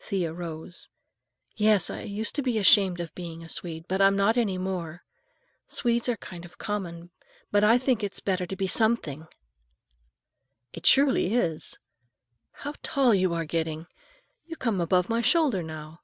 [0.00, 0.88] Thea rose.
[1.54, 5.04] "Yes, I used to be ashamed of being a Swede, but I'm not any more.
[5.68, 7.12] Swedes are kind of common,
[7.52, 9.28] but I think it's better to be something."
[10.72, 11.78] "It surely is!
[12.50, 13.86] How tall you are getting.
[14.46, 16.00] You come above my shoulder now."